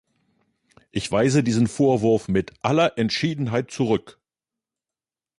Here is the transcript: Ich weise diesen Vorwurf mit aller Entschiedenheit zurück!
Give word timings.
Ich 0.89 1.11
weise 1.11 1.43
diesen 1.43 1.67
Vorwurf 1.67 2.27
mit 2.27 2.55
aller 2.63 2.97
Entschiedenheit 2.97 3.69
zurück! 3.69 4.19